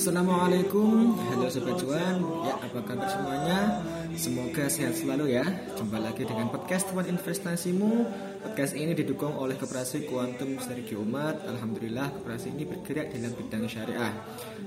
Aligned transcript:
Assalamualaikum, 0.00 1.12
halo 1.28 1.52
Sobat 1.52 1.76
Cuan 1.76 2.24
Ya, 2.48 2.56
apa 2.56 2.80
kabar 2.88 3.04
semuanya? 3.04 3.84
Semoga 4.16 4.64
sehat 4.72 4.96
selalu 4.96 5.36
ya. 5.36 5.44
Jumpa 5.76 6.00
lagi 6.00 6.24
dengan 6.24 6.48
podcast 6.48 6.88
Tuan 6.88 7.04
Investasimu. 7.04 8.08
Podcast 8.40 8.80
ini 8.80 8.96
didukung 8.96 9.36
oleh 9.36 9.60
Koperasi 9.60 10.08
Kuantum 10.08 10.56
Sinergi 10.56 10.96
Umat. 10.96 11.44
Alhamdulillah, 11.44 12.16
koperasi 12.16 12.48
ini 12.48 12.64
bergerak 12.64 13.12
dalam 13.12 13.28
bidang 13.44 13.68
syariah. 13.68 14.12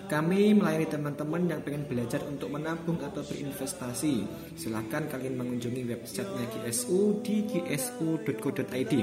Kami 0.05 0.53
melayani 0.53 0.85
teman-teman 0.85 1.49
yang 1.49 1.65
pengen 1.65 1.89
belajar 1.89 2.21
untuk 2.29 2.53
menabung 2.53 3.01
atau 3.01 3.25
berinvestasi. 3.25 4.29
Silahkan 4.53 5.09
kalian 5.09 5.33
mengunjungi 5.33 5.81
websitenya 5.97 6.45
GSU 6.61 7.25
di 7.25 7.41
gsu.co.id 7.49 8.93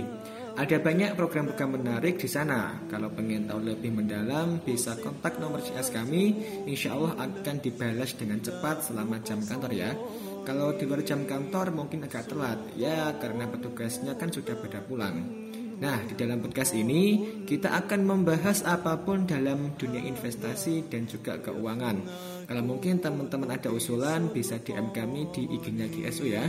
ada 0.61 0.77
banyak 0.77 1.17
program-program 1.17 1.81
menarik 1.81 2.21
di 2.21 2.29
sana. 2.29 2.85
Kalau 2.93 3.09
pengen 3.09 3.49
tahu 3.49 3.65
lebih 3.65 3.97
mendalam, 3.97 4.61
bisa 4.61 4.93
kontak 5.01 5.41
nomor 5.41 5.65
CS 5.65 5.89
kami. 5.89 6.37
Insya 6.69 6.93
Allah 6.93 7.17
akan 7.17 7.65
dibalas 7.65 8.13
dengan 8.13 8.45
cepat 8.45 8.93
selama 8.93 9.25
jam 9.25 9.41
kantor 9.41 9.73
ya. 9.73 9.97
Kalau 10.45 10.77
di 10.77 10.85
luar 10.85 11.01
jam 11.01 11.25
kantor 11.25 11.73
mungkin 11.73 12.05
agak 12.05 12.29
telat, 12.29 12.61
ya 12.77 13.09
karena 13.17 13.49
petugasnya 13.49 14.21
kan 14.21 14.29
sudah 14.29 14.53
pada 14.61 14.85
pulang. 14.85 15.49
Nah, 15.81 15.97
di 16.05 16.13
dalam 16.13 16.45
podcast 16.45 16.77
ini 16.77 17.25
kita 17.49 17.73
akan 17.73 18.05
membahas 18.05 18.61
apa 18.69 19.01
pun 19.01 19.25
dalam 19.25 19.73
dunia 19.81 20.05
investasi 20.05 20.93
dan 20.93 21.09
juga 21.09 21.41
keuangan. 21.41 21.97
Kalau 22.45 22.61
mungkin 22.61 23.01
teman-teman 23.01 23.49
ada 23.49 23.73
usulan 23.73 24.29
bisa 24.29 24.61
DM 24.61 24.93
kami 24.93 25.33
di 25.33 25.49
IG-nya 25.57 25.89
GSU 25.89 26.29
ya. 26.29 26.45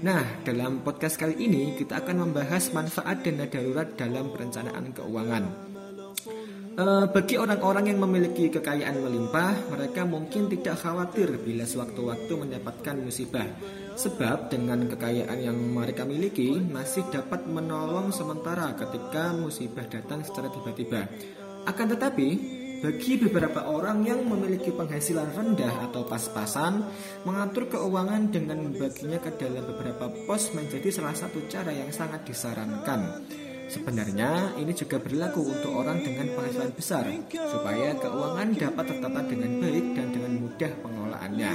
Nah, 0.00 0.24
dalam 0.48 0.80
podcast 0.80 1.20
kali 1.20 1.36
ini 1.44 1.76
kita 1.76 2.00
akan 2.00 2.24
membahas 2.24 2.72
manfaat 2.72 3.20
dana 3.20 3.44
darurat 3.44 3.84
dalam 4.00 4.32
perencanaan 4.32 4.96
keuangan. 4.96 5.44
E, 6.72 6.84
bagi 7.12 7.36
orang-orang 7.36 7.92
yang 7.92 8.00
memiliki 8.00 8.48
kekayaan 8.48 8.96
melimpah, 8.96 9.52
mereka 9.68 10.08
mungkin 10.08 10.48
tidak 10.48 10.80
khawatir 10.80 11.36
bila 11.44 11.68
sewaktu-waktu 11.68 12.32
mendapatkan 12.32 12.96
musibah. 12.96 13.44
Sebab 14.00 14.48
dengan 14.48 14.88
kekayaan 14.88 15.36
yang 15.36 15.60
mereka 15.60 16.08
miliki 16.08 16.56
masih 16.56 17.04
dapat 17.12 17.44
menolong 17.44 18.08
sementara 18.08 18.72
ketika 18.80 19.36
musibah 19.36 19.84
datang 19.84 20.24
secara 20.24 20.48
tiba-tiba. 20.48 21.12
Akan 21.68 21.92
tetapi, 21.92 22.59
bagi 22.80 23.20
beberapa 23.20 23.68
orang 23.68 24.08
yang 24.08 24.24
memiliki 24.24 24.72
penghasilan 24.72 25.36
rendah 25.36 25.92
atau 25.92 26.08
pas-pasan, 26.08 26.88
mengatur 27.28 27.68
keuangan 27.68 28.32
dengan 28.32 28.64
membaginya 28.64 29.20
ke 29.20 29.36
dalam 29.36 29.68
beberapa 29.68 30.08
pos 30.24 30.56
menjadi 30.56 30.88
salah 30.88 31.12
satu 31.12 31.44
cara 31.44 31.76
yang 31.76 31.92
sangat 31.92 32.24
disarankan. 32.24 33.28
Sebenarnya 33.70 34.58
ini 34.58 34.74
juga 34.74 34.98
berlaku 34.98 35.46
untuk 35.46 35.70
orang 35.76 36.02
dengan 36.02 36.26
penghasilan 36.34 36.72
besar 36.74 37.06
supaya 37.30 37.94
keuangan 38.00 38.48
dapat 38.58 38.84
tertata 38.90 39.20
dengan 39.30 39.50
baik 39.62 39.79
mudah 40.40 40.72
pengelolaannya. 40.80 41.50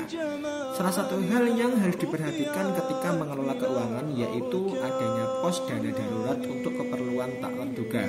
Salah 0.78 0.94
satu 0.94 1.18
hal 1.18 1.50
yang 1.58 1.74
harus 1.82 1.98
diperhatikan 1.98 2.78
ketika 2.78 3.10
mengelola 3.18 3.58
keuangan 3.58 4.06
yaitu 4.14 4.60
adanya 4.78 5.26
pos 5.42 5.58
dana 5.66 5.90
darurat 5.90 6.40
untuk 6.46 6.74
keperluan 6.78 7.30
tak 7.42 7.54
terduga, 7.58 8.04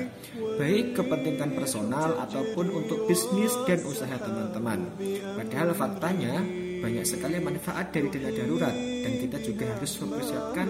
baik 0.61 0.93
kepentingan 0.93 1.51
personal 1.57 2.13
ataupun 2.21 2.69
untuk 2.69 3.09
bisnis 3.09 3.57
dan 3.65 3.81
usaha 3.81 4.15
teman-teman. 4.21 4.85
Padahal 5.33 5.73
faktanya 5.73 6.45
banyak 6.77 7.05
sekali 7.09 7.41
manfaat 7.41 7.89
dari 7.89 8.07
dana 8.13 8.29
darurat 8.29 8.75
dan 8.77 9.13
kita 9.17 9.37
juga 9.41 9.65
harus 9.73 9.93
mempersiapkan 9.97 10.67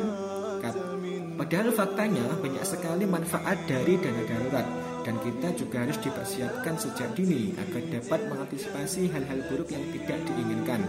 Padahal 1.37 1.69
faktanya 1.69 2.25
banyak 2.41 2.65
sekali 2.65 3.05
manfaat 3.05 3.61
dari 3.69 3.93
dana 4.01 4.23
darurat 4.25 4.65
dan 5.07 5.15
kita 5.23 5.55
juga 5.55 5.87
harus 5.87 5.95
dipersiapkan 6.03 6.75
sejak 6.75 7.15
dini 7.15 7.55
agar 7.55 7.79
dapat 7.87 8.27
mengantisipasi 8.27 9.07
hal-hal 9.07 9.39
buruk 9.47 9.71
yang 9.71 9.87
tidak 9.95 10.19
diinginkan. 10.27 10.83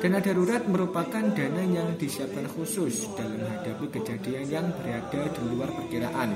Dana 0.00 0.24
darurat 0.24 0.64
merupakan 0.64 1.20
dana 1.20 1.62
yang 1.68 2.00
disiapkan 2.00 2.48
khusus 2.48 3.04
dalam 3.12 3.36
menghadapi 3.36 3.92
kejadian 3.92 4.44
yang 4.48 4.66
berada 4.72 5.20
di 5.28 5.42
luar 5.52 5.68
perkiraan. 5.68 6.30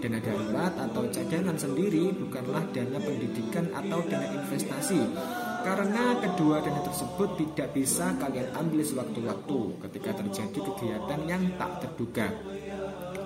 Dana 0.00 0.18
darurat 0.24 0.72
atau 0.72 1.04
cadangan 1.12 1.56
sendiri 1.60 2.16
bukanlah 2.16 2.64
dana 2.72 2.96
pendidikan 2.96 3.68
atau 3.68 4.00
dana 4.08 4.26
investasi, 4.32 5.04
karena 5.68 6.16
kedua 6.16 6.64
dana 6.64 6.80
tersebut 6.80 7.28
tidak 7.44 7.68
bisa 7.76 8.16
kalian 8.16 8.48
ambil 8.56 8.80
sewaktu-waktu 8.80 9.60
ketika 9.84 10.10
terjadi 10.24 10.58
kegiatan 10.64 11.20
yang 11.28 11.42
tak 11.60 11.84
terduga. 11.84 12.32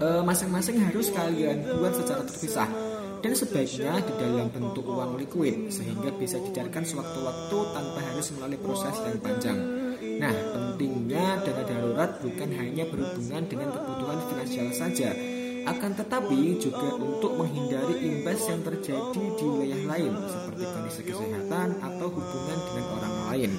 Eh, 0.03 0.23
masing-masing 0.27 0.83
harus 0.83 1.15
kalian 1.15 1.63
buat 1.79 1.95
secara 1.95 2.27
terpisah 2.27 2.82
dan 3.23 3.33
sebaiknya 3.39 4.03
di 4.03 4.13
dalam 4.19 4.51
bentuk 4.51 4.83
uang 4.83 5.15
liquid 5.15 5.71
sehingga 5.71 6.11
bisa 6.19 6.43
dicarikan 6.43 6.83
sewaktu-waktu 6.83 7.59
tanpa 7.71 8.01
harus 8.03 8.27
melalui 8.35 8.59
proses 8.59 8.99
yang 9.07 9.19
panjang. 9.23 9.59
Nah, 10.19 10.35
pentingnya 10.35 11.39
dana 11.47 11.63
darurat 11.63 12.19
bukan 12.19 12.51
hanya 12.59 12.85
berhubungan 12.91 13.47
dengan 13.47 13.71
kebutuhan 13.71 14.19
finansial 14.27 14.69
saja, 14.75 15.15
akan 15.63 15.95
tetapi 15.95 16.59
juga 16.59 16.99
untuk 16.99 17.39
menghindari 17.39 18.03
imbas 18.03 18.43
yang 18.51 18.67
terjadi 18.67 19.23
di 19.39 19.47
wilayah 19.47 19.83
lain 19.95 20.13
seperti 20.27 20.65
kondisi 20.67 21.03
kesehatan 21.07 21.79
atau 21.79 22.07
hubungan 22.11 22.59
dengan 22.67 22.87
orang 22.99 23.15
lain. 23.31 23.51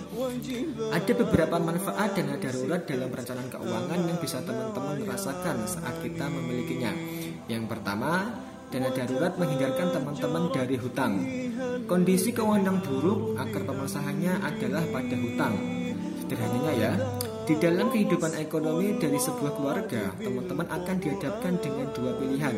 Ada 0.91 1.11
beberapa 1.15 1.55
manfaat 1.63 2.19
dana 2.19 2.35
darurat 2.35 2.83
dalam 2.83 3.07
perencanaan 3.07 3.47
keuangan 3.47 3.99
yang 4.03 4.19
bisa 4.19 4.43
teman-teman 4.43 4.99
rasakan 5.07 5.63
saat 5.63 5.95
kita 6.03 6.27
memilikinya. 6.27 6.91
Yang 7.47 7.63
pertama, 7.71 8.35
dana 8.73 8.89
darurat 8.89 9.37
menghindarkan 9.37 9.87
teman-teman 9.93 10.43
dari 10.49 10.75
hutang. 10.81 11.13
Kondisi 11.85 12.33
keuangan 12.33 12.65
yang 12.65 12.79
buruk 12.81 13.37
akar 13.37 13.61
permasalahannya 13.69 14.33
adalah 14.41 14.81
pada 14.89 15.13
hutang. 15.13 15.53
Sederhananya 16.25 16.73
ya, 16.73 16.91
di 17.45 17.53
dalam 17.61 17.93
kehidupan 17.93 18.33
ekonomi 18.41 18.97
dari 18.97 19.21
sebuah 19.21 19.53
keluarga, 19.61 20.17
teman-teman 20.17 20.65
akan 20.73 20.95
dihadapkan 20.97 21.53
dengan 21.61 21.87
dua 21.93 22.11
pilihan. 22.17 22.55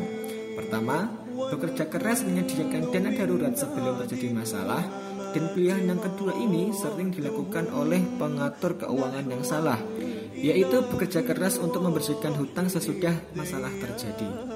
Pertama, 0.55 1.11
bekerja 1.51 1.83
keras 1.91 2.23
menyediakan 2.23 2.95
dana 2.95 3.11
darurat 3.11 3.53
sebelum 3.59 3.99
terjadi 4.07 4.31
masalah, 4.31 4.87
dan 5.35 5.51
pilihan 5.51 5.83
yang 5.83 5.99
kedua 5.99 6.31
ini 6.39 6.71
sering 6.71 7.11
dilakukan 7.11 7.67
oleh 7.75 7.99
pengatur 8.15 8.79
keuangan 8.79 9.25
yang 9.27 9.43
salah, 9.43 9.83
yaitu 10.31 10.79
bekerja 10.87 11.27
keras 11.27 11.59
untuk 11.59 11.83
membersihkan 11.83 12.31
hutang 12.39 12.71
sesudah 12.71 13.19
masalah 13.35 13.73
terjadi. 13.83 14.54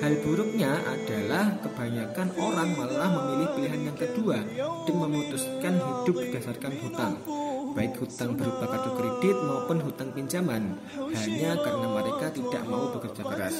Hal 0.00 0.14
buruknya 0.24 0.80
adalah 0.88 1.60
kebanyakan 1.60 2.28
orang 2.40 2.68
malah 2.74 3.10
memilih 3.20 3.48
pilihan 3.56 3.82
yang 3.92 3.98
kedua 4.00 4.38
dan 4.88 4.94
memutuskan 4.96 5.74
hidup 5.76 6.16
berdasarkan 6.16 6.72
hutang 6.80 7.14
baik 7.74 7.94
hutang 8.02 8.34
berupa 8.34 8.66
kartu 8.66 8.90
kredit 8.98 9.36
maupun 9.46 9.78
hutang 9.82 10.10
pinjaman, 10.10 10.74
hanya 11.14 11.50
karena 11.62 11.86
mereka 11.86 12.26
tidak 12.34 12.62
mau 12.66 12.90
bekerja 12.90 13.22
keras. 13.22 13.56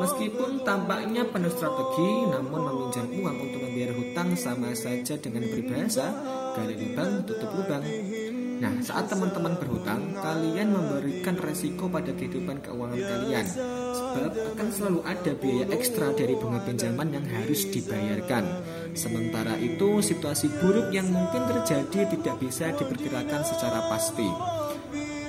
Meskipun 0.00 0.64
tampaknya 0.64 1.22
penuh 1.28 1.52
strategi, 1.52 2.10
namun 2.32 2.60
meminjam 2.72 3.06
uang 3.20 3.36
untuk 3.36 3.60
membayar 3.60 3.92
hutang 3.94 4.28
sama 4.34 4.72
saja 4.72 5.14
dengan 5.20 5.44
berbahasa 5.44 6.06
gali 6.56 6.74
lubang 6.78 7.12
tutup 7.28 7.50
lubang. 7.52 7.84
Nah, 8.54 8.72
saat 8.80 9.10
teman-teman 9.10 9.58
berhutang, 9.58 10.14
kalian 10.14 10.53
memberikan 11.24 11.40
resiko 11.40 11.88
pada 11.88 12.12
kehidupan 12.12 12.60
keuangan 12.60 13.00
kalian, 13.00 13.46
sebab 13.96 14.32
akan 14.52 14.68
selalu 14.76 15.00
ada 15.08 15.32
biaya 15.32 15.64
ekstra 15.72 16.12
dari 16.12 16.36
bunga 16.36 16.60
pinjaman 16.68 17.16
yang 17.16 17.24
harus 17.24 17.64
dibayarkan. 17.72 18.44
Sementara 18.92 19.56
itu, 19.56 20.04
situasi 20.04 20.52
buruk 20.60 20.92
yang 20.92 21.08
mungkin 21.08 21.48
terjadi 21.48 22.12
tidak 22.12 22.36
bisa 22.36 22.76
diperkirakan 22.76 23.40
secara 23.40 23.88
pasti. 23.88 24.28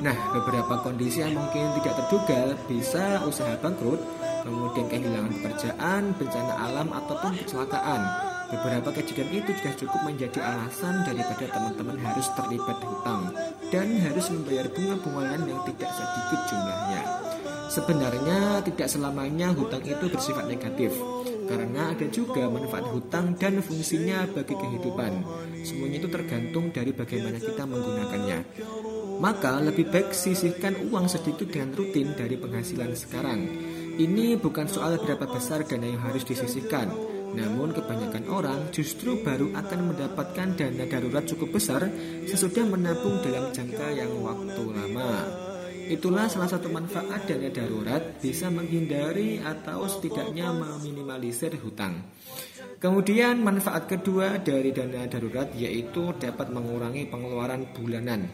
Nah, 0.04 0.36
beberapa 0.36 0.84
kondisi 0.84 1.24
yang 1.24 1.40
mungkin 1.40 1.72
tidak 1.80 1.96
terduga 2.04 2.60
bisa 2.68 3.24
usaha 3.24 3.56
bangkrut, 3.56 4.04
kemudian 4.46 4.88
kehilangan 4.88 5.34
pekerjaan, 5.42 6.02
bencana 6.22 6.54
alam, 6.54 6.88
ataupun 6.94 7.32
kecelakaan. 7.42 8.02
Beberapa 8.46 8.94
kejadian 8.94 9.42
itu 9.42 9.52
sudah 9.58 9.74
cukup 9.74 10.02
menjadi 10.06 10.40
alasan 10.46 11.02
daripada 11.02 11.50
teman-teman 11.50 11.98
harus 11.98 12.30
terlibat 12.38 12.78
hutang 12.78 13.34
dan 13.74 13.88
harus 14.06 14.30
membayar 14.30 14.70
bunga-bunga 14.70 15.34
yang 15.50 15.62
tidak 15.66 15.90
sedikit 15.98 16.40
jumlahnya. 16.54 17.02
Sebenarnya 17.74 18.62
tidak 18.62 18.88
selamanya 18.88 19.50
hutang 19.58 19.82
itu 19.82 20.06
bersifat 20.14 20.46
negatif 20.46 20.94
karena 21.50 21.94
ada 21.94 22.06
juga 22.10 22.46
manfaat 22.46 22.86
hutang 22.94 23.34
dan 23.38 23.62
fungsinya 23.62 24.30
bagi 24.30 24.54
kehidupan. 24.54 25.14
Semuanya 25.66 25.98
itu 26.06 26.10
tergantung 26.10 26.70
dari 26.70 26.94
bagaimana 26.94 27.42
kita 27.42 27.66
menggunakannya. 27.66 28.40
Maka 29.18 29.58
lebih 29.64 29.90
baik 29.90 30.14
sisihkan 30.14 30.92
uang 30.92 31.10
sedikit 31.10 31.48
dengan 31.50 31.74
rutin 31.74 32.14
dari 32.14 32.38
penghasilan 32.38 32.94
sekarang. 32.94 33.42
Ini 33.96 34.36
bukan 34.36 34.68
soal 34.68 35.00
berapa 35.00 35.24
besar 35.24 35.64
dana 35.64 35.88
yang 35.88 36.04
harus 36.04 36.28
disisihkan, 36.28 36.92
namun 37.32 37.72
kebanyakan 37.72 38.28
orang 38.28 38.60
justru 38.76 39.24
baru 39.24 39.56
akan 39.56 39.96
mendapatkan 39.96 40.52
dana 40.52 40.84
darurat 40.84 41.24
cukup 41.24 41.56
besar 41.56 41.88
sesudah 42.28 42.68
menabung 42.68 43.24
dalam 43.24 43.56
jangka 43.56 43.88
yang 43.96 44.12
waktu 44.20 44.64
lama. 44.68 45.12
Itulah 45.86 46.28
salah 46.28 46.52
satu 46.52 46.68
manfaat 46.68 47.24
dana 47.24 47.48
darurat 47.48 48.20
bisa 48.20 48.52
menghindari 48.52 49.40
atau 49.40 49.88
setidaknya 49.88 50.52
meminimalisir 50.52 51.56
hutang. 51.64 52.04
Kemudian 52.84 53.40
manfaat 53.40 53.88
kedua 53.88 54.44
dari 54.44 54.76
dana 54.76 55.08
darurat 55.08 55.56
yaitu 55.56 56.12
dapat 56.20 56.52
mengurangi 56.52 57.08
pengeluaran 57.08 57.72
bulanan. 57.72 58.28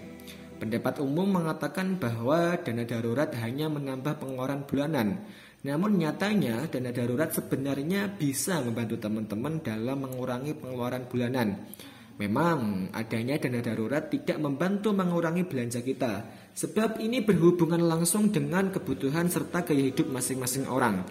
Pendapat 0.58 1.02
umum 1.02 1.42
mengatakan 1.42 1.98
bahwa 1.98 2.54
dana 2.62 2.86
darurat 2.86 3.30
hanya 3.42 3.70
menambah 3.70 4.22
pengeluaran 4.22 4.66
bulanan. 4.66 5.26
Namun 5.62 6.02
nyatanya 6.02 6.66
dana 6.66 6.90
darurat 6.90 7.30
sebenarnya 7.30 8.10
bisa 8.10 8.66
membantu 8.66 8.98
teman-teman 8.98 9.62
dalam 9.62 10.10
mengurangi 10.10 10.58
pengeluaran 10.58 11.06
bulanan. 11.06 11.70
Memang 12.18 12.90
adanya 12.94 13.38
dana 13.38 13.62
darurat 13.62 14.10
tidak 14.10 14.42
membantu 14.42 14.90
mengurangi 14.94 15.46
belanja 15.46 15.86
kita, 15.86 16.26
sebab 16.54 16.98
ini 16.98 17.22
berhubungan 17.22 17.82
langsung 17.82 18.34
dengan 18.34 18.74
kebutuhan 18.74 19.30
serta 19.30 19.62
gaya 19.66 19.90
hidup 19.90 20.10
masing-masing 20.10 20.66
orang. 20.66 21.06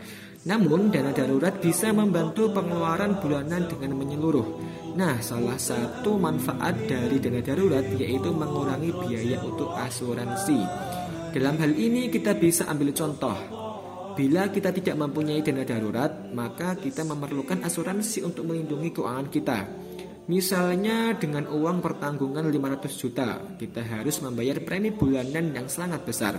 Namun, 0.47 0.91
dana 0.91 1.12
darurat 1.12 1.58
bisa 1.58 1.93
membantu 1.93 2.50
pengeluaran 2.50 3.19
bulanan 3.23 3.69
dengan 3.69 3.93
menyeluruh. 3.99 4.47
Nah, 4.97 5.19
salah 5.23 5.58
satu 5.58 6.17
manfaat 6.19 6.75
dari 6.91 7.23
dana 7.23 7.43
darurat 7.44 7.87
yaitu 7.99 8.31
mengurangi 8.32 8.91
biaya 8.94 9.43
untuk 9.47 9.70
asuransi. 9.76 10.58
Dalam 11.35 11.55
hal 11.58 11.75
ini, 11.76 12.08
kita 12.08 12.35
bisa 12.35 12.67
ambil 12.67 12.91
contoh. 12.97 13.59
Bila 14.16 14.50
kita 14.50 14.74
tidak 14.74 14.96
mempunyai 14.98 15.40
dana 15.44 15.62
darurat, 15.62 16.30
maka 16.34 16.74
kita 16.74 17.06
memerlukan 17.06 17.62
asuransi 17.62 18.26
untuk 18.26 18.48
melindungi 18.50 18.90
keuangan 18.90 19.28
kita. 19.30 19.58
Misalnya 20.30 21.18
dengan 21.18 21.50
uang 21.50 21.82
pertanggungan 21.82 22.46
500 22.46 23.02
juta, 23.02 23.42
kita 23.58 23.82
harus 23.82 24.22
membayar 24.22 24.62
premi 24.62 24.94
bulanan 24.94 25.50
yang 25.50 25.66
sangat 25.66 26.06
besar. 26.06 26.38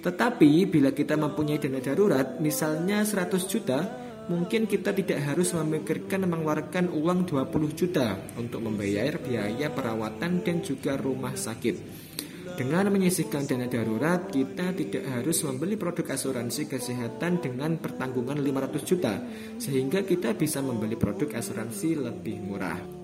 Tetapi 0.00 0.66
bila 0.66 0.90
kita 0.90 1.14
mempunyai 1.14 1.60
dana 1.60 1.78
darurat, 1.78 2.42
misalnya 2.42 3.06
100 3.06 3.44
juta, 3.46 3.78
mungkin 4.26 4.66
kita 4.66 4.90
tidak 4.94 5.22
harus 5.26 5.54
memikirkan 5.54 6.26
mengeluarkan 6.26 6.90
uang 6.90 7.28
20 7.28 7.78
juta 7.78 8.18
untuk 8.34 8.62
membayar 8.66 9.18
biaya 9.20 9.68
perawatan 9.70 10.42
dan 10.42 10.62
juga 10.62 10.98
rumah 10.98 11.38
sakit. 11.38 12.08
Dengan 12.56 12.90
menyisihkan 12.92 13.44
dana 13.44 13.68
darurat, 13.68 14.30
kita 14.30 14.72
tidak 14.76 15.04
harus 15.10 15.42
membeli 15.44 15.76
produk 15.76 16.16
asuransi 16.16 16.70
kesehatan 16.70 17.40
dengan 17.42 17.76
pertanggungan 17.80 18.40
500 18.40 18.82
juta, 18.84 19.14
sehingga 19.56 20.04
kita 20.04 20.36
bisa 20.36 20.64
membeli 20.64 20.94
produk 20.94 21.34
asuransi 21.36 21.98
lebih 21.98 22.38
murah. 22.42 23.00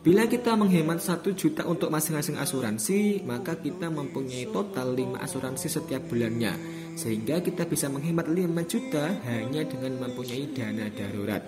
Bila 0.00 0.24
kita 0.24 0.56
menghemat 0.56 1.04
1 1.04 1.36
juta 1.36 1.68
untuk 1.68 1.92
masing-masing 1.92 2.40
asuransi, 2.40 3.20
maka 3.20 3.60
kita 3.60 3.92
mempunyai 3.92 4.48
total 4.48 4.96
5 4.96 5.20
asuransi 5.20 5.66
setiap 5.68 6.08
bulannya. 6.08 6.56
Sehingga 6.96 7.44
kita 7.44 7.68
bisa 7.68 7.92
menghemat 7.92 8.24
5 8.24 8.64
juta 8.64 9.12
hanya 9.28 9.60
dengan 9.68 10.00
mempunyai 10.00 10.56
dana 10.56 10.88
darurat. 10.88 11.44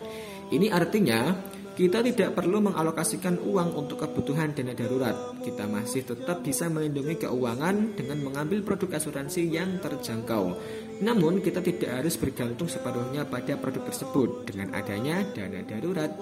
Ini 0.52 0.68
artinya 0.68 1.32
kita 1.72 2.04
tidak 2.04 2.36
perlu 2.36 2.60
mengalokasikan 2.60 3.40
uang 3.40 3.72
untuk 3.72 4.04
kebutuhan 4.04 4.52
dana 4.52 4.76
darurat. 4.76 5.16
Kita 5.40 5.64
masih 5.64 6.04
tetap 6.04 6.44
bisa 6.44 6.68
melindungi 6.68 7.24
keuangan 7.24 7.96
dengan 7.96 8.20
mengambil 8.20 8.60
produk 8.60 9.00
asuransi 9.00 9.48
yang 9.48 9.80
terjangkau. 9.80 10.52
Namun, 11.00 11.40
kita 11.40 11.64
tidak 11.64 12.04
harus 12.04 12.20
bergantung 12.20 12.68
sepenuhnya 12.68 13.24
pada 13.24 13.56
produk 13.56 13.88
tersebut 13.88 14.44
dengan 14.44 14.76
adanya 14.76 15.24
dana 15.32 15.64
darurat. 15.64 16.12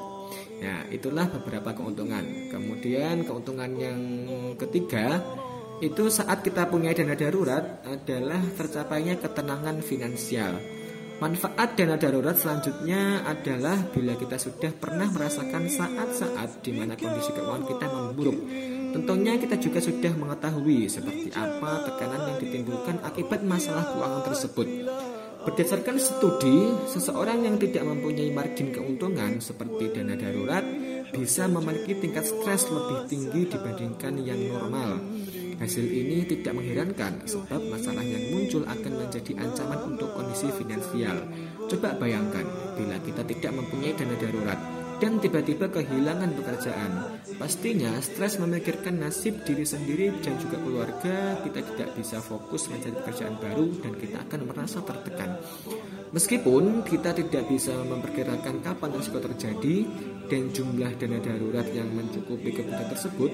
Nah, 0.63 0.87
itulah 0.95 1.27
beberapa 1.27 1.75
keuntungan. 1.75 2.53
Kemudian 2.55 3.27
keuntungan 3.27 3.71
yang 3.75 4.01
ketiga 4.55 5.19
itu 5.81 6.13
saat 6.13 6.47
kita 6.47 6.69
punya 6.69 6.95
dana 6.95 7.17
darurat 7.17 7.83
adalah 7.89 8.39
tercapainya 8.55 9.19
ketenangan 9.19 9.83
finansial. 9.83 10.80
Manfaat 11.21 11.77
dana 11.77 12.01
darurat 12.01 12.33
selanjutnya 12.33 13.21
adalah 13.29 13.77
bila 13.93 14.17
kita 14.17 14.41
sudah 14.41 14.73
pernah 14.73 15.05
merasakan 15.05 15.69
saat-saat 15.69 16.65
di 16.65 16.73
mana 16.73 16.97
kondisi 16.97 17.37
keuangan 17.37 17.69
kita 17.69 17.87
memburuk. 17.93 18.39
Tentunya 18.97 19.37
kita 19.37 19.61
juga 19.61 19.85
sudah 19.85 20.17
mengetahui 20.17 20.89
seperti 20.89 21.29
apa 21.37 21.85
tekanan 21.85 22.25
yang 22.25 22.39
ditimbulkan 22.41 23.05
akibat 23.05 23.45
masalah 23.45 23.85
keuangan 23.93 24.23
tersebut. 24.33 24.69
Berdasarkan 25.45 25.97
studi, 26.01 26.73
seseorang 26.89 27.45
yang 27.45 27.61
tidak 27.61 27.85
mempunyai 27.85 28.33
margin 28.33 28.73
keuntungan 28.73 29.45
seperti 29.45 29.93
dana 29.93 30.17
darurat 30.17 30.65
bisa 31.13 31.45
memiliki 31.53 32.01
tingkat 32.01 32.25
stres 32.25 32.65
lebih 32.73 33.05
tinggi 33.13 33.45
dibandingkan 33.45 34.25
yang 34.25 34.41
normal. 34.49 34.97
Hasil 35.61 35.85
ini 35.85 36.25
tidak 36.25 36.57
mengherankan 36.57 37.21
sebab 37.29 37.61
masalah 37.69 38.01
yang 38.01 38.33
muncul 38.33 38.65
akan 38.65 38.93
menjadi 38.97 39.45
ancaman 39.45 39.93
untuk 39.93 40.09
kondisi 40.17 40.49
finansial. 40.57 41.21
Coba 41.69 42.01
bayangkan 42.01 42.49
bila 42.81 42.97
kita 43.05 43.21
tidak 43.29 43.53
mempunyai 43.53 43.93
dana 43.93 44.17
darurat, 44.17 44.57
dan 45.01 45.17
tiba-tiba 45.17 45.69
kehilangan 45.73 46.33
pekerjaan. 46.37 46.93
Pastinya 47.41 47.97
stres 48.05 48.37
memikirkan 48.37 49.01
nasib 49.01 49.41
diri 49.49 49.65
sendiri 49.65 50.13
dan 50.21 50.37
juga 50.37 50.61
keluarga, 50.61 51.41
kita 51.41 51.61
tidak 51.73 51.89
bisa 51.97 52.21
fokus 52.21 52.69
mencari 52.69 52.97
pekerjaan 53.01 53.37
baru 53.41 53.69
dan 53.81 53.93
kita 53.97 54.17
akan 54.29 54.41
merasa 54.45 54.85
tertekan. 54.85 55.41
Meskipun 56.13 56.85
kita 56.85 57.17
tidak 57.17 57.49
bisa 57.49 57.73
memperkirakan 57.81 58.61
kapan 58.61 58.91
risiko 58.93 59.25
terjadi 59.25 59.89
dan 60.31 60.55
jumlah 60.55 60.95
dana 60.95 61.19
darurat 61.19 61.67
yang 61.75 61.91
mencukupi 61.91 62.55
kebutuhan 62.55 62.87
tersebut, 62.95 63.31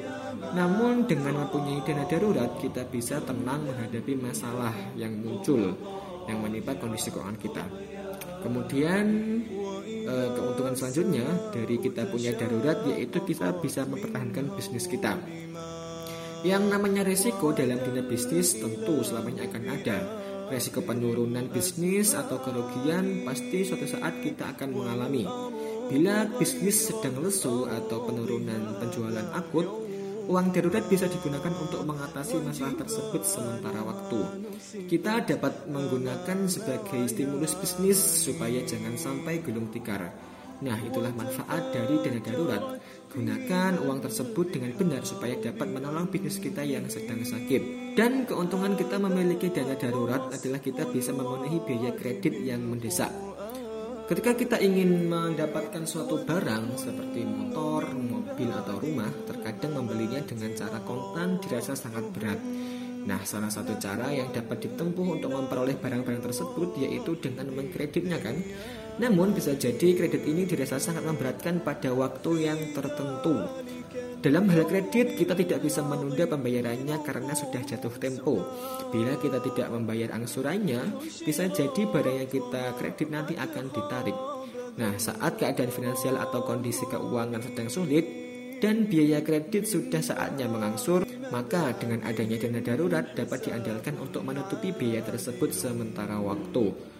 namun 0.56 1.04
dengan 1.04 1.44
mempunyai 1.44 1.84
dana 1.84 2.08
darurat 2.08 2.56
kita 2.56 2.88
bisa 2.88 3.20
tenang 3.20 3.69
menghadapi 3.69 4.16
masalah 4.16 4.72
yang 4.96 5.12
muncul 5.20 5.76
yang 6.26 6.40
menimpa 6.40 6.75
kondisi 6.81 7.12
keuangan 7.12 7.38
kita. 7.38 7.64
Kemudian 8.43 9.04
eh, 9.84 10.28
keuntungan 10.34 10.75
selanjutnya 10.75 11.52
dari 11.52 11.76
kita 11.76 12.08
punya 12.08 12.34
darurat 12.34 12.78
yaitu 12.88 13.22
kita 13.22 13.58
bisa 13.60 13.84
mempertahankan 13.87 14.54
bisnis 14.54 14.88
kita. 14.88 15.19
Yang 16.46 16.62
namanya 16.70 17.02
resiko 17.02 17.50
dalam 17.50 17.82
dunia 17.82 18.06
bisnis 18.06 18.54
tentu 18.54 19.02
selamanya 19.02 19.50
akan 19.50 19.64
ada. 19.66 19.99
Resiko 20.46 20.78
penurunan 20.78 21.50
bisnis 21.50 22.14
atau 22.14 22.38
kerugian 22.38 23.26
pasti 23.26 23.66
suatu 23.66 23.82
saat 23.82 24.22
kita 24.22 24.54
akan 24.54 24.69
mengalami. 24.70 25.26
Bila 25.86 26.26
bisnis 26.36 26.90
sedang 26.90 27.22
lesu 27.22 27.66
atau 27.70 28.02
penurunan 28.04 28.78
penjualan 28.82 29.26
akut, 29.34 29.86
Uang 30.26 30.50
darurat 30.50 30.82
bisa 30.90 31.06
digunakan 31.06 31.54
untuk 31.54 31.86
mengatasi 31.86 32.42
masalah 32.42 32.74
tersebut 32.74 33.22
sementara 33.22 33.78
waktu. 33.86 34.50
Kita 34.90 35.22
dapat 35.22 35.70
menggunakan 35.70 36.50
sebagai 36.50 37.06
stimulus 37.06 37.54
bisnis 37.54 38.26
supaya 38.26 38.58
jangan 38.66 38.99
sampai 38.99 39.38
gulung 39.38 39.70
tikar. 39.70 40.11
Nah, 40.66 40.82
itulah 40.82 41.14
manfaat 41.14 41.70
dari 41.70 42.02
dana 42.02 42.18
darurat. 42.18 42.62
Gunakan 43.06 43.87
uang 43.87 44.02
tersebut 44.02 44.46
dengan 44.50 44.75
benar 44.75 45.06
supaya 45.06 45.38
dapat 45.38 45.68
menolong 45.70 46.11
bisnis 46.11 46.42
kita 46.42 46.66
yang 46.66 46.90
sedang 46.90 47.22
sakit. 47.22 47.94
Dan 47.94 48.26
keuntungan 48.26 48.75
kita 48.75 48.99
memiliki 48.99 49.54
dana 49.54 49.78
darurat 49.78 50.26
adalah 50.34 50.58
kita 50.58 50.90
bisa 50.90 51.14
memenuhi 51.14 51.62
biaya 51.62 51.94
kredit 51.94 52.34
yang 52.42 52.66
mendesak. 52.66 53.14
Ketika 54.06 54.38
kita 54.38 54.56
ingin 54.62 55.10
mendapatkan 55.10 55.82
suatu 55.82 56.22
barang 56.22 56.78
seperti 56.78 57.26
motor, 57.26 57.90
mobil 57.90 58.54
atau 58.54 58.78
rumah, 58.78 59.10
terkadang 59.26 59.82
membelinya 59.82 60.22
dengan 60.22 60.54
cara 60.54 60.78
kontan 60.86 61.42
dirasa 61.42 61.75
sangat 61.75 62.06
berat. 62.14 62.38
Nah, 63.06 63.22
salah 63.22 63.48
satu 63.48 63.78
cara 63.78 64.10
yang 64.10 64.34
dapat 64.34 64.66
ditempuh 64.66 65.06
untuk 65.14 65.30
memperoleh 65.30 65.78
barang-barang 65.78 66.26
tersebut 66.26 66.75
yaitu 66.82 67.14
dengan 67.22 67.46
mengkreditnya 67.54 68.18
kan. 68.18 68.34
Namun 68.98 69.30
bisa 69.30 69.54
jadi 69.54 69.94
kredit 69.94 70.26
ini 70.26 70.42
dirasa 70.42 70.82
sangat 70.82 71.06
memberatkan 71.06 71.62
pada 71.62 71.94
waktu 71.94 72.50
yang 72.50 72.58
tertentu. 72.75 73.46
Dalam 74.16 74.50
hal 74.50 74.66
kredit, 74.66 75.14
kita 75.14 75.38
tidak 75.38 75.62
bisa 75.62 75.86
menunda 75.86 76.26
pembayarannya 76.26 76.98
karena 77.06 77.30
sudah 77.30 77.62
jatuh 77.62 77.94
tempo. 77.94 78.42
Bila 78.90 79.14
kita 79.22 79.38
tidak 79.38 79.70
membayar 79.70 80.10
angsurannya, 80.18 80.98
bisa 81.22 81.46
jadi 81.46 81.86
barang 81.86 82.16
yang 82.26 82.30
kita 82.30 82.75
kredit 82.75 83.06
nanti 83.06 83.38
akan 83.38 83.70
ditarik. 83.70 84.16
Nah, 84.82 84.98
saat 84.98 85.38
keadaan 85.38 85.70
finansial 85.70 86.18
atau 86.18 86.42
kondisi 86.42 86.84
keuangan 86.90 87.38
sedang 87.38 87.70
sulit 87.70 88.04
dan 88.58 88.90
biaya 88.90 89.22
kredit 89.22 89.68
sudah 89.68 90.02
saatnya 90.02 90.50
mengangsur, 90.50 91.06
maka 91.30 91.75
dengan 91.75 92.04
adanya 92.06 92.37
dana 92.38 92.61
darurat 92.62 93.04
dapat 93.14 93.50
diandalkan 93.50 93.99
untuk 93.99 94.23
menutupi 94.23 94.71
biaya 94.71 95.02
tersebut 95.02 95.50
sementara 95.50 96.18
waktu. 96.23 96.97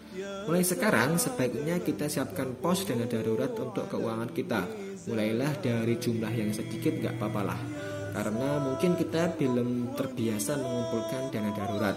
Mulai 0.47 0.65
sekarang 0.65 1.21
sebaiknya 1.21 1.83
kita 1.83 2.09
siapkan 2.09 2.57
pos 2.57 2.89
dana 2.89 3.05
darurat 3.05 3.53
untuk 3.59 3.87
keuangan 3.93 4.31
kita. 4.33 4.65
Mulailah 5.07 5.63
dari 5.63 5.95
jumlah 6.01 6.33
yang 6.35 6.51
sedikit 6.51 6.99
gak 6.99 7.21
apa-apa 7.21 7.43
lah 7.47 7.61
karena 8.17 8.65
mungkin 8.65 8.97
kita 8.97 9.37
belum 9.37 9.93
terbiasa 9.93 10.57
mengumpulkan 10.57 11.29
dana 11.29 11.53
darurat. 11.53 11.97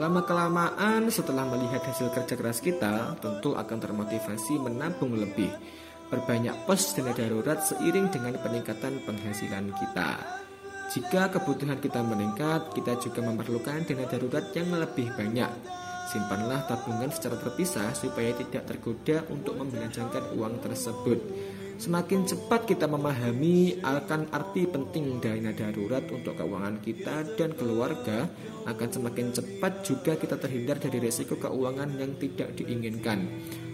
Lama 0.00 0.24
kelamaan 0.24 1.12
setelah 1.12 1.44
melihat 1.44 1.84
hasil 1.84 2.08
kerja 2.08 2.34
keras 2.40 2.64
kita 2.64 3.20
tentu 3.20 3.52
akan 3.52 3.78
termotivasi 3.78 4.56
menabung 4.56 5.12
lebih. 5.12 5.52
Perbanyak 6.08 6.64
pos 6.64 6.96
dana 6.96 7.12
darurat 7.12 7.60
seiring 7.60 8.08
dengan 8.08 8.40
peningkatan 8.40 9.04
penghasilan 9.04 9.76
kita 9.76 10.41
Jika 10.92 11.32
kebutuhan 11.32 11.80
kita 11.80 12.04
meningkat, 12.04 12.76
kita 12.76 13.00
juga 13.00 13.24
memerlukan 13.24 13.80
dana 13.80 14.04
darurat 14.04 14.44
yang 14.52 14.76
lebih 14.76 15.08
banyak. 15.16 15.48
Simpanlah 16.12 16.68
tabungan 16.68 17.08
secara 17.08 17.40
terpisah 17.40 17.96
supaya 17.96 18.36
tidak 18.36 18.68
tergoda 18.68 19.24
untuk 19.32 19.56
membelanjakan 19.56 20.36
uang 20.36 20.60
tersebut. 20.60 21.16
Semakin 21.80 22.28
cepat 22.28 22.68
kita 22.68 22.84
memahami 22.84 23.80
akan 23.80 24.28
arti 24.36 24.68
penting 24.68 25.16
dana 25.16 25.56
darurat 25.56 26.04
untuk 26.12 26.36
keuangan 26.36 26.76
kita 26.84 27.40
dan 27.40 27.56
keluarga, 27.56 28.28
akan 28.68 28.88
semakin 28.92 29.32
cepat 29.32 29.88
juga 29.88 30.20
kita 30.20 30.36
terhindar 30.36 30.76
dari 30.76 31.00
risiko 31.00 31.40
keuangan 31.40 31.88
yang 31.96 32.12
tidak 32.20 32.52
diinginkan. 32.52 33.24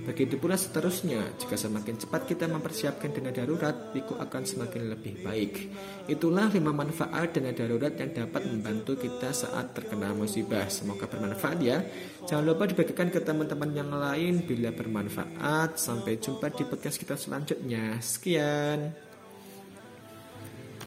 Begitu 0.09 0.41
pula 0.41 0.57
seterusnya, 0.57 1.21
jika 1.37 1.53
semakin 1.61 2.01
cepat 2.01 2.25
kita 2.25 2.49
mempersiapkan 2.49 3.13
dana 3.13 3.29
darurat, 3.29 3.93
Piku 3.93 4.17
akan 4.17 4.41
semakin 4.41 4.89
lebih 4.89 5.21
baik. 5.21 5.69
Itulah 6.09 6.49
lima 6.49 6.73
manfaat 6.73 7.37
dana 7.37 7.53
darurat 7.53 7.93
yang 7.93 8.17
dapat 8.17 8.49
membantu 8.49 8.97
kita 8.97 9.37
saat 9.37 9.77
terkena 9.77 10.17
musibah. 10.17 10.65
Semoga 10.73 11.05
bermanfaat 11.05 11.59
ya. 11.61 11.85
Jangan 12.25 12.41
lupa 12.41 12.65
dibagikan 12.65 13.13
ke 13.13 13.21
teman-teman 13.21 13.69
yang 13.77 13.93
lain 13.93 14.49
bila 14.49 14.73
bermanfaat. 14.73 15.77
Sampai 15.77 16.17
jumpa 16.17 16.57
di 16.57 16.65
podcast 16.65 16.97
kita 16.97 17.13
selanjutnya. 17.13 18.01
Sekian. 18.01 19.08